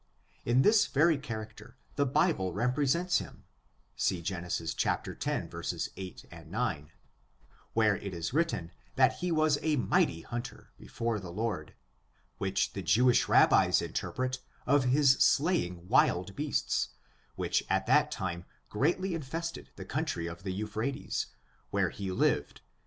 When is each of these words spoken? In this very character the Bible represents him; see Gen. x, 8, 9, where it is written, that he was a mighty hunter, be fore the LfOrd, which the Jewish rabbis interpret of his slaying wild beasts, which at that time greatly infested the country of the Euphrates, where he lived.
In 0.45 0.63
this 0.63 0.87
very 0.87 1.19
character 1.19 1.77
the 1.95 2.07
Bible 2.07 2.53
represents 2.53 3.19
him; 3.19 3.43
see 3.95 4.19
Gen. 4.23 4.43
x, 4.45 4.59
8, 4.87 6.25
9, 6.47 6.91
where 7.73 7.95
it 7.97 8.11
is 8.11 8.33
written, 8.33 8.71
that 8.95 9.13
he 9.17 9.31
was 9.31 9.59
a 9.61 9.75
mighty 9.75 10.21
hunter, 10.21 10.71
be 10.79 10.87
fore 10.87 11.19
the 11.19 11.31
LfOrd, 11.31 11.73
which 12.39 12.73
the 12.73 12.81
Jewish 12.81 13.27
rabbis 13.27 13.79
interpret 13.79 14.39
of 14.65 14.85
his 14.85 15.19
slaying 15.19 15.87
wild 15.87 16.35
beasts, 16.35 16.89
which 17.35 17.63
at 17.69 17.85
that 17.85 18.09
time 18.09 18.45
greatly 18.69 19.13
infested 19.13 19.69
the 19.75 19.85
country 19.85 20.25
of 20.25 20.41
the 20.41 20.51
Euphrates, 20.51 21.27
where 21.69 21.91
he 21.91 22.11
lived. 22.11 22.61